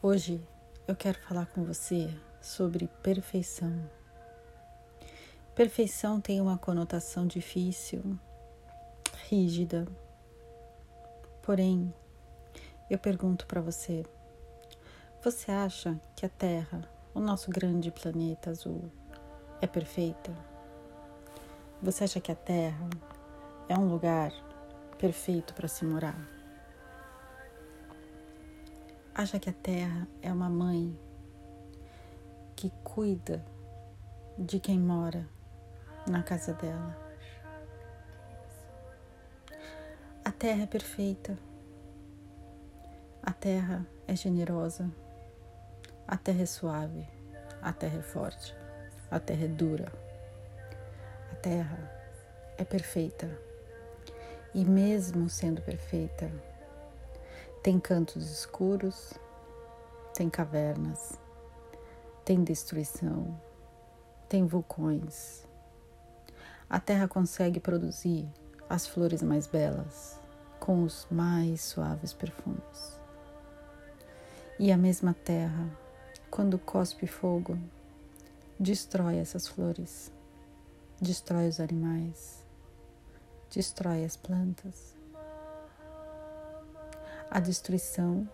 [0.00, 0.40] Hoje
[0.86, 2.08] eu quero falar com você
[2.40, 3.90] sobre perfeição.
[5.56, 8.16] Perfeição tem uma conotação difícil,
[9.28, 9.88] rígida.
[11.42, 11.92] Porém,
[12.88, 14.06] eu pergunto para você:
[15.20, 18.92] você acha que a Terra, o nosso grande planeta azul,
[19.60, 20.32] é perfeita?
[21.82, 22.88] Você acha que a Terra
[23.68, 24.30] é um lugar
[24.96, 26.37] perfeito para se morar?
[29.18, 30.96] Acha que a terra é uma mãe
[32.54, 33.44] que cuida
[34.38, 35.28] de quem mora
[36.08, 36.96] na casa dela.
[40.24, 41.36] A terra é perfeita.
[43.20, 44.88] A terra é generosa.
[46.06, 47.04] A terra é suave.
[47.60, 48.54] A terra é forte.
[49.10, 49.92] A terra é dura.
[51.32, 51.76] A terra
[52.56, 53.28] é perfeita.
[54.54, 56.30] E mesmo sendo perfeita,
[57.68, 59.12] tem cantos escuros,
[60.14, 61.18] tem cavernas,
[62.24, 63.38] tem destruição,
[64.26, 65.46] tem vulcões.
[66.66, 68.26] A terra consegue produzir
[68.70, 70.18] as flores mais belas
[70.58, 72.98] com os mais suaves perfumes.
[74.58, 75.68] E a mesma terra,
[76.30, 77.58] quando cospe fogo,
[78.58, 80.10] destrói essas flores,
[80.98, 82.42] destrói os animais,
[83.50, 84.96] destrói as plantas
[87.30, 88.28] a destruição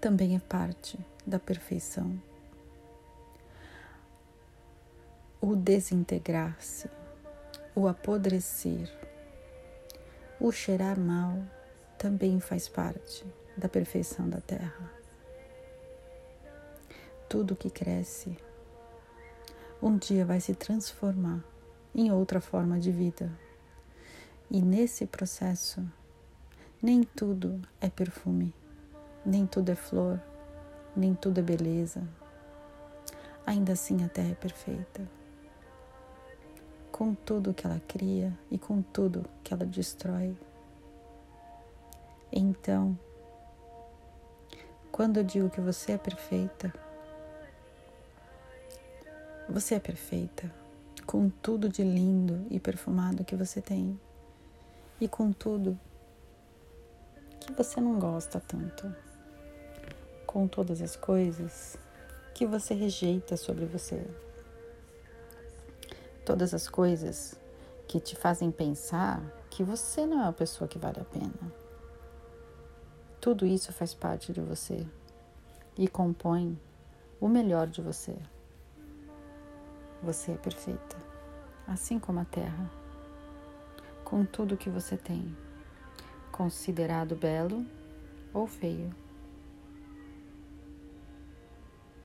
[0.00, 2.20] também é parte da perfeição.
[5.40, 6.88] O desintegrar-se,
[7.74, 8.90] o apodrecer,
[10.40, 11.42] o cheirar mal
[11.98, 13.24] também faz parte
[13.56, 14.92] da perfeição da terra.
[17.28, 18.36] Tudo que cresce
[19.82, 21.44] um dia vai se transformar
[21.94, 23.30] em outra forma de vida.
[24.50, 25.84] E nesse processo
[26.82, 28.54] nem tudo é perfume,
[29.24, 30.20] nem tudo é flor,
[30.94, 32.02] nem tudo é beleza.
[33.46, 35.08] Ainda assim a terra é perfeita.
[36.92, 40.36] Com tudo que ela cria e com tudo que ela destrói.
[42.32, 42.98] Então,
[44.90, 46.72] quando eu digo que você é perfeita,
[49.48, 50.50] você é perfeita
[51.06, 53.98] com tudo de lindo e perfumado que você tem
[55.00, 55.78] e com tudo
[57.46, 58.92] que você não gosta tanto,
[60.26, 61.78] com todas as coisas
[62.34, 64.04] que você rejeita sobre você,
[66.24, 67.40] todas as coisas
[67.86, 71.52] que te fazem pensar que você não é uma pessoa que vale a pena.
[73.20, 74.84] Tudo isso faz parte de você
[75.78, 76.60] e compõe
[77.20, 78.16] o melhor de você.
[80.02, 80.96] Você é perfeita,
[81.66, 82.70] assim como a Terra,
[84.04, 85.45] com tudo que você tem
[86.36, 87.64] considerado belo
[88.32, 88.94] ou feio.